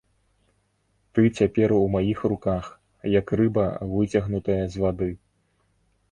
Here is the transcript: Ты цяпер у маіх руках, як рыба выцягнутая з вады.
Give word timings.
Ты 1.17 1.25
цяпер 1.41 1.69
у 1.79 1.83
маіх 1.95 2.23
руках, 2.33 2.65
як 3.19 3.33
рыба 3.41 3.65
выцягнутая 3.91 4.57
з 4.77 4.83
вады. 4.85 5.11